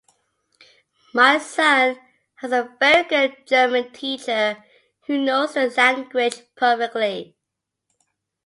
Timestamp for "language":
5.69-6.41